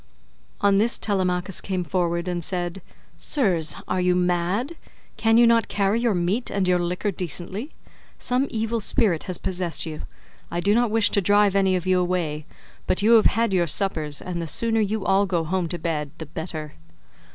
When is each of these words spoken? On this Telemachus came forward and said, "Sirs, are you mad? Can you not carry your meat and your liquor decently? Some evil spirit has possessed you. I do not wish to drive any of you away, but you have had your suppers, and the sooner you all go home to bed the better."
On 0.61 0.77
this 0.77 0.97
Telemachus 0.97 1.61
came 1.61 1.83
forward 1.83 2.27
and 2.27 2.43
said, 2.43 2.81
"Sirs, 3.19 3.75
are 3.87 4.01
you 4.01 4.15
mad? 4.15 4.75
Can 5.15 5.37
you 5.37 5.45
not 5.45 5.67
carry 5.67 6.01
your 6.01 6.15
meat 6.15 6.49
and 6.49 6.67
your 6.67 6.79
liquor 6.79 7.11
decently? 7.11 7.69
Some 8.17 8.47
evil 8.49 8.79
spirit 8.79 9.25
has 9.25 9.37
possessed 9.37 9.85
you. 9.85 10.01
I 10.49 10.59
do 10.59 10.73
not 10.73 10.89
wish 10.89 11.11
to 11.11 11.21
drive 11.21 11.55
any 11.55 11.75
of 11.75 11.85
you 11.85 11.99
away, 11.99 12.47
but 12.87 13.03
you 13.03 13.11
have 13.11 13.27
had 13.27 13.53
your 13.53 13.67
suppers, 13.67 14.23
and 14.23 14.41
the 14.41 14.47
sooner 14.47 14.81
you 14.81 15.05
all 15.05 15.27
go 15.27 15.43
home 15.43 15.67
to 15.67 15.77
bed 15.77 16.09
the 16.17 16.25
better." 16.25 16.73